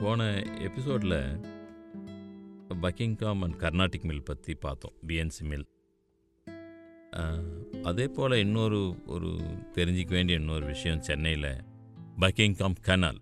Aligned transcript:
போன 0.00 0.26
எபிசோடில் 0.58 1.16
Buckingham 2.82 3.40
and 3.44 3.58
Carnatic 3.58 4.04
mill 4.04 4.22
பற்றி 4.22 4.54
பார்த்தோம் 4.54 4.94
பிஎன்சி 5.06 5.42
மில். 5.50 5.66
அதே 7.82 8.06
போல் 8.08 8.32
இன்னொரு 8.32 8.80
ஒரு 9.06 9.30
தெரிஞ்சிக்க 9.74 10.08
வேண்டிய 10.08 10.38
இன்னொரு 10.38 10.66
விஷயம் 10.66 11.02
சென்னையில் 11.08 11.50
பக்கிங்காம் 12.20 12.78
கனால் 12.88 13.20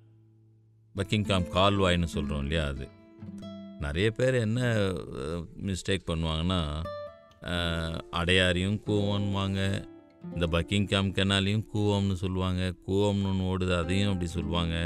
பக்கிங்காம் 0.95 1.49
கால்வாய்னு 1.57 2.11
சொல்கிறோம் 2.15 2.41
இல்லையா 2.41 2.67
அது. 2.67 2.89
நிறைய 3.81 4.11
பேர் 4.11 4.35
என்ன 4.35 4.61
மிஸ்டேக் 5.67 6.09
பண்ணுவாங்கன்னா 6.11 6.61
அடையாரையும் 8.21 8.81
கூவம்வாங்க 8.87 9.61
இந்த 10.35 10.47
பக்கிங்காம் 10.57 11.13
கெனாலையும் 11.19 11.67
கூவம்னு 11.75 12.13
சொல்லுவாங்க 12.13 12.63
கூவம்னு 12.87 13.29
ஒன்று 13.33 13.51
ஓடுது 13.51 13.77
அதையும் 13.79 14.13
அப்படி 14.13 14.31
சொல்லுவாங்க. 14.31 14.77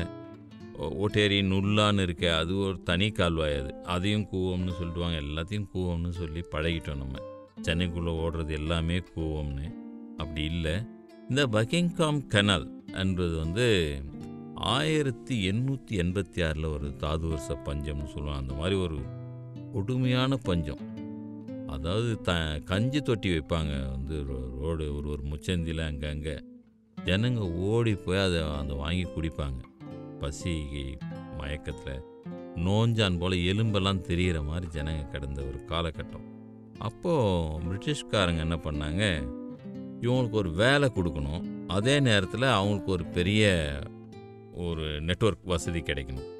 ஓட்டேரி 0.82 1.42
நுல்லான்னு 1.42 2.02
இருக்க 2.02 2.36
அது 2.36 2.58
ஒரு 2.58 2.82
தனி 2.82 3.10
கால்வாய் 3.10 3.58
அது. 3.58 3.74
அதையும் 3.84 4.26
கூவம்னு 4.32 4.72
சொல்லிடுவாங்க 4.82 5.22
எல்லாத்தையும் 5.22 5.66
கூவம்னு 5.74 6.08
சொல்லி 6.08 6.40
பழகிட்டோம் 6.40 6.96
நம்ம. 6.96 7.18
சென்னைக்குள்ளே 7.62 8.14
ஓடுறது 8.14 8.50
எல்லாமே 8.50 8.98
கூவம்னு. 8.98 9.72
அப்படி 10.16 10.44
இல்லை. 10.44 10.72
இந்த 11.28 11.46
பக்கிங்காம் 11.46 12.26
கனல் 12.26 12.84
என்பது 12.94 13.38
வந்து 13.38 13.96
ஆயிரத்தி 14.54 15.50
எண்ணூற்றி 15.50 15.90
எண்பத்தி 15.90 16.48
ஆறில் 16.48 16.64
ஒரு 16.64 16.96
தாது 16.96 17.26
வருஷ 17.26 17.58
பஞ்சம்னு 17.64 18.04
சொல்லுவாங்க. 18.04 18.38
அந்த 18.38 18.54
மாதிரி 18.54 18.76
ஒரு 18.76 18.98
கொடுமையான 19.72 20.36
பஞ்சம். 20.36 20.78
அதாவது 21.66 22.20
த 22.20 22.60
கஞ்சி 22.64 23.00
தொட்டி 23.00 23.28
வைப்பாங்க. 23.28 23.90
வந்து 23.90 24.22
ரோ- 24.22 24.58
ரோடு 24.60 24.96
ஒரு 24.96 25.08
ஒரு 25.08 25.22
முச்சந்தியில் 25.22 25.86
அங்கங்கே. 25.86 26.42
ஜனங்க 27.04 27.38
ஓடி 27.52 27.94
போய் 27.94 28.18
அதை 28.18 28.42
அந்த 28.42 28.74
வாங்கி 28.74 29.04
குடிப்பாங்க. 29.04 29.70
பசி 30.22 30.54
மயக்கத்தில் 31.38 32.02
நோஞ்சான் 32.66 33.18
போல் 33.18 33.42
எலும்பெல்லாம் 33.50 34.06
தெரிகிற 34.08 34.38
மாதிரி 34.42 34.66
ஜனங்க 34.74 35.04
கிடந்த 35.08 35.40
ஒரு 35.42 35.58
காலகட்டம். 35.68 36.26
அப்போது 36.78 37.62
பிரிட்டிஷ்காரங்க 37.66 38.42
என்ன 38.46 38.56
பண்ணாங்க? 38.56 39.04
இவங்களுக்கு 40.04 40.38
ஒரு 40.42 40.50
வேலை 40.52 40.88
கொடுக்கணும். 40.94 41.44
அதே 41.66 41.94
நேரத்தில் 42.00 42.46
அவங்களுக்கு 42.56 42.90
ஒரு 42.92 43.04
பெரிய 43.18 43.50
ஒரு 44.66 44.86
நெட்வொர்க் 45.00 45.50
வசதி 45.52 45.80
கிடைக்கணும். 45.80 46.30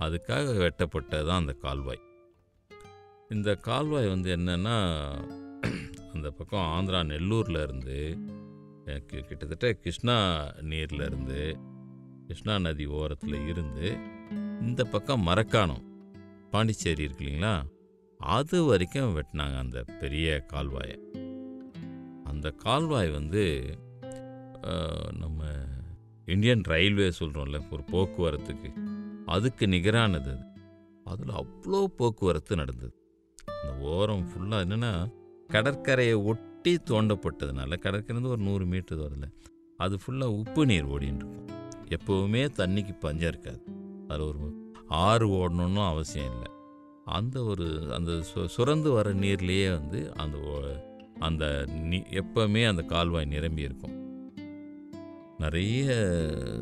அதுக்காக 0.00 0.54
வெட்டப்பட்டது 0.62 1.26
தான் 1.26 1.40
அந்த 1.40 1.54
கால்வாய். 1.64 2.02
இந்த 3.28 3.54
கால்வாய் 3.68 4.08
வந்து 4.08 4.30
என்னென்னா 4.36 4.76
அந்த 6.12 6.28
பக்கம் 6.30 6.68
ஆந்திரா 6.76 7.00
நெல்லூரில் 7.04 7.62
இருந்து 7.62 7.98
கிட்டத்தட்ட 9.28 9.72
கிருஷ்ணா 9.72 10.16
நீர்லேருந்து 10.70 11.06
இருந்து 11.06 11.67
கிருஷ்ணா 12.28 12.54
நதி 12.58 12.86
ஓரத்தில் 12.96 13.46
இருந்து 13.48 13.86
இந்த 14.60 14.84
பக்கம் 14.84 15.22
மரக்காணம் 15.26 15.84
பாண்டிச்சேரி 16.50 17.02
இருக்கு 17.02 17.24
இல்லைங்களா? 17.24 17.52
அது 18.20 18.56
வரைக்கும் 18.64 19.14
வெட்டினாங்க 19.16 19.56
அந்த 19.58 19.84
பெரிய 20.00 20.26
கால்வாயை. 20.52 20.98
அந்த 22.24 22.50
கால்வாய் 22.64 23.10
வந்து 23.10 23.44
நம்ம 25.18 25.46
இந்தியன் 26.26 26.64
ரயில்வே 26.72 27.08
சொல்கிறோம்ல 27.18 27.60
ஒரு 27.70 27.84
போக்குவரத்துக்கு. 27.92 28.70
அதுக்கு 29.26 29.66
நிகரானது 29.66 30.30
அது. 30.34 30.46
அதில் 31.04 31.34
அவ்வளோ 31.40 31.80
போக்குவரத்து 32.00 32.56
நடந்தது. 32.56 32.94
அந்த 33.62 33.70
ஓரம் 33.94 34.26
ஃபுல்லாக 34.30 34.64
என்னென்னா 34.66 34.92
கடற்கரையை 35.48 36.16
ஒட்டி 36.30 36.74
தோண்டப்பட்டதுனால 36.90 37.78
கடற்கரைந்து 37.78 38.32
ஒரு 38.34 38.42
நூறு 38.42 38.66
மீட்டர் 38.66 38.98
வரல 38.98 39.28
அது 39.76 39.96
ஃபுல்லாக 39.96 40.36
உப்பு 40.42 40.66
நீர் 40.66 40.86
ஓடின்னு 40.86 41.20
இருக்கும். 41.22 41.47
எப்போவுமே 41.90 42.48
தண்ணிக்கு 42.56 42.98
பஞ்சம் 42.98 43.28
இருக்காது. 43.28 43.62
அது 44.08 44.26
ஒரு 44.26 44.72
ஆறு 44.88 45.28
ஓடணும்னு 45.28 45.88
அவசியம் 45.88 46.32
இல்லை. 46.32 46.52
அந்த 47.04 47.44
ஒரு 47.44 47.94
அந்த 47.94 48.12
சு- 48.12 48.48
சுரந்து 48.56 48.92
வர 48.92 49.14
நீர்லேயே 49.14 49.78
வந்து 49.78 50.14
அந்த 50.14 50.38
ஓ- 50.38 50.96
அந்த 51.18 51.64
நீ 51.66 51.96
எப்போவுமே 51.96 52.68
அந்த 52.68 52.82
கால்வாய் 52.82 53.24
நிரம்பி 53.24 53.62
இருக்கும். 53.62 54.06
நிறைய 55.38 55.84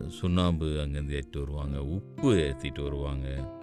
சுண்ணாம்பு 0.09 0.65
அங்கேருந்து 0.65 1.23
ஏற்றிட்டு 1.23 1.39
வருவாங்க 1.39 1.84
உப்பு 1.84 2.33
ஏற்றிட்டு 2.33 2.83
வருவாங்க. 2.83 3.55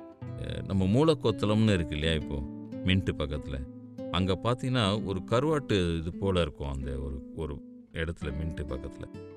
நம்ம 0.67 0.85
மூலக்கொத்தளம்னு 0.85 1.73
இருக்கு 1.73 1.97
இல்லையா 1.97 2.21
இப்போது 2.21 2.41
மின்ட்டு 2.85 3.17
பக்கத்தில். 3.17 3.65
அங்கே 4.11 4.33
பார்த்தீங்கன்னா 4.33 5.05
ஒரு 5.05 5.21
கருவாட்டு 5.25 5.97
இது 5.97 6.13
போல் 6.13 6.35
இருக்கும் 6.35 6.71
அந்த 6.71 6.99
ஒரு 6.99 7.33
ஒரு 7.35 7.61
இடத்துல 7.93 8.25
மின்ட்டு 8.25 8.67
பக்கத்தில். 8.67 9.32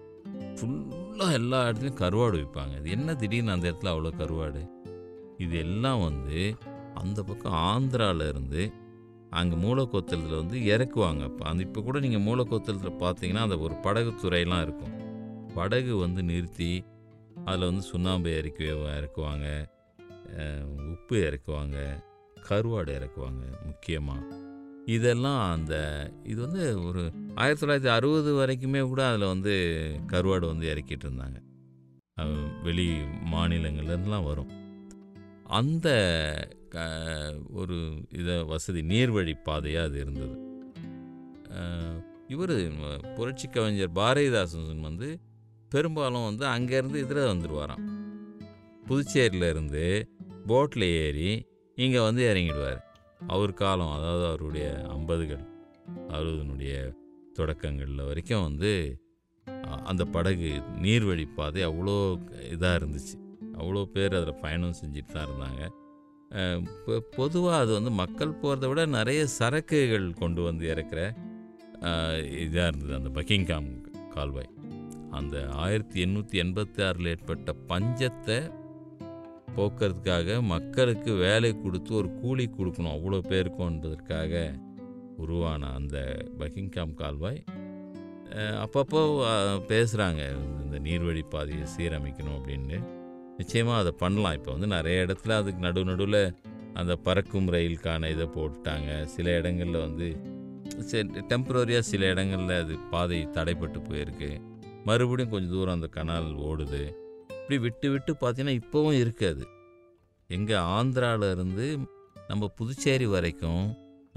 ஃபுல்லாக 0.58 1.36
எல்லா 1.40 1.58
இடத்துலையும் 1.66 2.00
கருவாடு 2.02 2.36
விற்பாங்க 2.40 2.74
இது 2.80 2.90
என்ன 2.96 3.14
திடீர்னு 3.14 3.54
அந்த 3.54 3.66
இடத்துல 3.70 3.92
அவ்வளோ 3.94 4.12
கருவாடு? 4.22 4.62
இது 5.44 5.56
எல்லாம் 5.66 6.02
வந்து 6.08 6.40
அந்த 7.02 7.18
பக்கம் 7.22 7.56
ஆந்திரால 7.70 8.28
இருந்து 8.32 8.62
அங்கே 9.38 9.56
மூலக்கோத்தலத்தில் 9.56 10.40
வந்து 10.42 10.58
இறக்குவாங்க. 10.72 11.22
இப்போ 11.30 11.44
அந்த 11.50 11.62
இப்போ 11.66 11.80
கூட 11.86 11.98
நீங்கள் 12.04 12.24
மூலக்கோத்தலத்தில் 12.28 13.00
பார்த்தீங்கன்னா 13.04 13.44
அந்த 13.46 13.58
ஒரு 13.66 13.74
படகு 13.86 14.12
துறையெல்லாம் 14.22 14.64
இருக்கும். 14.66 14.94
படகு 15.54 15.92
வந்து 15.96 16.22
நிறுத்தி 16.22 16.72
அதில் 17.44 17.68
வந்து 17.70 17.84
சுண்ணாம்பு 17.92 18.30
இறக்கி 18.38 18.64
இறக்குவாங்க. 18.98 19.46
உப்பு 20.94 21.16
இறக்குவாங்க. 21.28 21.78
கருவாடு 22.48 22.90
இறக்குவாங்க 22.98 23.44
முக்கியமாக 23.68 24.24
இதெல்லாம் 24.94 25.40
அந்த 25.52 25.74
இது 26.24 26.38
வந்து 26.46 26.64
ஒரு 26.88 27.02
ஆயிரத்தி 27.40 27.62
தொள்ளாயிரத்தி 27.62 27.90
அறுபது 27.94 28.30
வரைக்குமே 28.38 28.80
கூட 28.90 29.00
அதில் 29.08 29.32
வந்து 29.32 29.54
கருவாடு 30.12 30.46
வந்து 30.52 30.66
இறக்கிட்டு 30.72 31.04
இருந்தாங்க. 31.06 31.38
வெளி 32.62 32.86
மாநிலங்கள்லாம் 33.32 34.28
வரும். 34.30 34.52
அந்த 35.58 35.88
க 36.74 36.84
ஒரு 37.60 37.76
இதை 38.20 38.36
வசதி 38.52 38.82
நீர்வழி 38.92 39.34
பாதையாக 39.48 39.88
அது 39.88 40.00
இருந்தது. 40.00 40.36
இவர் 42.34 42.54
புரட்சி 43.16 43.46
கவிஞர் 43.48 43.96
பாரதிதாசன் 44.00 44.86
வந்து 44.88 45.08
பெரும்பாலும் 45.72 46.28
வந்து 46.30 46.44
அங்கேருந்து 46.56 46.98
இதில் 47.04 47.30
வந்துடுவாராம் 47.32 47.86
புதுச்சேரியிலேருந்து 48.88 49.84
போட்டில் 50.50 50.88
ஏறி 51.04 51.30
இங்கே 51.78 52.00
வந்து 52.08 52.22
இறங்கிடுவார். 52.32 52.80
அவர் 53.34 53.58
காலம் 53.60 53.96
அதாவது 53.96 54.24
அவருடைய 54.30 54.66
ஐம்பதுகள் 54.96 55.44
அறுபதுனுடைய 56.16 56.74
தொடக்கங்களில் 57.38 58.08
வரைக்கும் 58.08 58.46
வந்து 58.48 58.72
அந்த 59.90 60.02
படகு 60.14 60.50
நீர்வழி 60.84 61.24
பாதை 61.38 61.62
அவ்வளோ 61.68 61.96
இதாக 62.54 62.78
இருந்துச்சு. 62.80 63.16
அவ்வளோ 63.58 63.82
பேர் 63.94 64.16
அதில் 64.18 64.42
பயணம் 64.44 64.78
செஞ்சுட்டு 64.80 65.12
தான் 65.14 65.26
இருந்தாங்க. 65.28 65.62
பொதுவாக 67.18 67.60
அது 67.62 67.72
வந்து 67.78 67.92
மக்கள் 68.00 68.38
போகிறத 68.42 68.68
விட 68.70 68.82
நிறைய 68.98 69.20
சரக்குகள் 69.38 70.06
கொண்டு 70.20 70.40
வந்து 70.48 70.64
இறக்குற 70.72 71.00
இதாக 72.44 72.68
இருந்தது 72.70 72.94
அந்த 72.98 73.10
பக்கிங்காம் 73.18 73.70
கால்வாய். 74.14 74.52
அந்த 75.18 75.36
ஆயிரத்தி 75.64 75.98
எண்ணூற்றி 76.04 76.36
எண்பத்தி 76.44 76.80
ஆறில் 76.86 77.10
ஏற்பட்ட 77.12 77.52
பஞ்சத்தை 77.70 78.38
போக்குறதுக்காக 79.56 80.38
மக்களுக்கு 80.54 81.10
வேலை 81.26 81.50
கொடுத்து 81.56 81.92
ஒரு 82.00 82.08
கூலி 82.22 82.46
கொடுக்கணும் 82.48 82.94
அவ்வளோ 82.96 83.20
பேருக்கும் 83.30 83.70
என்பதற்காக 83.72 84.32
உருவான 85.24 85.70
அந்த 85.78 85.96
பக்கிங்காம் 86.40 86.94
கால்வாய் 87.00 87.40
அப்பப்போ 88.64 89.00
பேசுகிறாங்க 89.70 90.22
இந்த 90.64 90.76
நீர்வழி 90.86 91.22
பாதையை 91.34 91.66
சீரமைக்கணும் 91.74 92.36
அப்படின்னு. 92.38 92.78
நிச்சயமாக 93.40 93.80
அதை 93.82 93.92
பண்ணலாம். 94.02 94.36
இப்போ 94.38 94.50
வந்து 94.54 94.68
நிறைய 94.74 95.04
இடத்துல 95.06 95.36
அதுக்கு 95.40 95.64
நடு 95.66 95.84
நடுவில் 95.90 96.22
அந்த 96.80 96.92
பறக்கும் 97.06 97.50
ரயிலுக்கான 97.54 98.10
இதை 98.14 98.26
போட்டுட்டாங்க 98.36 98.90
சில 99.14 99.36
இடங்களில் 99.40 99.84
வந்து 99.86 100.08
டெம்பரரியாக 101.30 101.88
சில 101.90 102.08
இடங்களில் 102.12 102.54
அது 102.62 102.74
பாதை 102.92 103.18
தடைப்பட்டு 103.36 103.80
போயிருக்கு. 103.88 104.30
மறுபடியும் 104.88 105.32
கொஞ்சம் 105.34 105.54
தூரம் 105.56 105.76
அந்த 105.78 105.88
கனால் 105.98 106.28
ஓடுது. 106.48 106.82
இப்படி 107.38 107.58
விட்டு 107.64 107.88
விட்டு 107.94 108.12
பார்த்தீங்கன்னா 108.20 108.56
இப்போவும் 108.62 108.98
இருக்காது 109.02 109.44
எங்கே 110.30 110.56
ஆந்திராவிலேருந்து 110.76 111.66
நம்ம 112.30 112.48
புதுச்சேரி 112.58 113.06
வரைக்கும் 113.16 113.64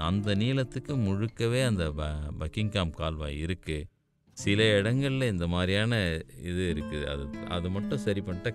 அந்த 0.07 0.36
நீளத்துக்கு 0.36 0.94
முழுக்கவே 1.06 1.62
அந்த 1.66 1.92
ப 1.92 2.04
பக்கிங்காம் 2.40 2.94
கால்வாய் 3.00 3.38
இருக்குது 3.46 3.88
சில 4.34 4.66
இடங்களில் 4.78 5.31
இந்த 5.31 5.48
மாதிரியான 5.48 5.94
இது 6.50 6.63
இருக்குது. 6.74 7.06
அது 7.06 7.24
அது 7.48 7.69
மட்டும் 7.69 8.04
சரி 8.06 8.22
பண்ணிட்டா 8.28 8.51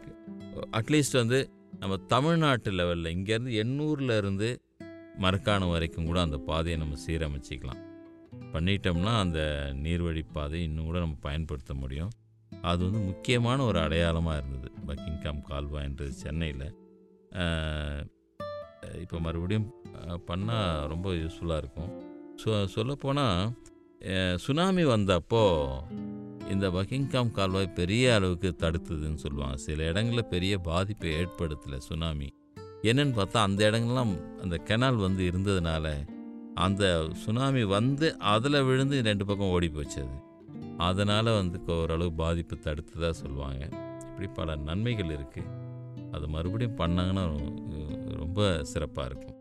அட்லீஸ்ட் 0.78 1.20
வந்து 1.20 1.38
நம்ம 1.78 1.96
தமிழ்நாட்டு 1.96 2.70
லெவலில் 2.70 3.14
இங்கேருந்து 3.16 3.54
எண்ணூரில் 3.62 4.16
இருந்து 4.16 4.48
மரக்காணம் 5.24 5.72
வரைக்கும் 5.74 6.06
கூட 6.06 6.20
அந்த 6.20 6.38
பாதையை 6.50 6.76
நம்ம 6.80 6.96
சீரமைச்சிக்கலாம். 7.06 7.82
பண்ணிட்டோம்னா 8.52 9.12
அந்த 9.18 9.40
நீர்வழி 9.84 10.22
பாதை 10.32 10.62
இன்னும் 10.62 10.84
கூட 10.84 10.98
நம்ம 10.98 11.16
பயன்படுத்த 11.20 11.74
முடியும். 11.74 12.12
அது 12.62 12.80
வந்து 12.84 12.98
முக்கியமான 12.98 13.64
ஒரு 13.64 13.78
அடையாளமாக 13.78 14.40
இருந்தது. 14.40 14.70
பக்கிங்காம் 14.86 15.42
கால்வாய்ன்றது 15.50 16.14
சென்னையில். 16.24 16.66
இப்போ 19.02 19.18
மறுபடியும் 19.26 19.68
பண்ணால் 20.28 20.72
ரொம்ப 20.92 21.08
யூஸ்ஃபுல்லாக 21.20 21.62
இருக்கும். 21.62 21.92
ஸோ 22.42 22.50
சொல்லப்போனால் 22.76 23.52
சுனாமி 24.44 24.84
வந்தப்போ 24.94 25.44
இந்த 26.54 26.66
பக்கிங்காம் 26.76 27.34
கால்வாய் 27.36 27.76
பெரிய 27.78 28.14
அளவுக்கு 28.16 28.48
தடுத்ததுன்னு 28.62 29.20
சொல்லுவாங்க. 29.24 29.56
சில 29.66 29.84
இடங்களில் 29.90 30.30
பெரிய 30.34 30.54
பாதிப்பை 30.70 31.12
ஏற்படுத்தலை 31.20 31.78
சுனாமி 31.88 32.28
என்னன்னு 32.90 33.14
பார்த்தா 33.18 33.46
அந்த 33.48 33.60
இடங்கள்லாம் 33.70 34.12
அந்த 34.44 34.56
கெனால் 34.70 34.98
வந்து 35.06 35.22
இருந்ததுனால 35.30 35.94
அந்த 36.64 36.84
சுனாமி 37.22 37.62
வந்து 37.76 38.06
அதில் 38.32 38.64
விழுந்து 38.68 38.96
ரெண்டு 39.08 39.24
பக்கம் 39.28 39.52
ஓடி 39.56 39.68
போச்சது 39.76 40.04
அது. 40.08 40.20
அதனால் 40.88 41.30
வந்து 41.40 41.58
ஓரளவு 41.76 42.12
பாதிப்பு 42.22 42.56
தடுத்ததாக 42.66 43.14
சொல்லுவாங்க. 43.22 43.62
இப்படி 44.08 44.28
பல 44.38 44.56
நன்மைகள் 44.68 45.12
இருக்குது 45.16 45.52
அது 46.16 46.26
மறுபடியும் 46.34 46.78
பண்ணாங்கன்னா 46.80 47.24
ரொம்ப 48.34 48.64
சிறப்பாக 48.64 49.08
இருக்கும். 49.10 49.33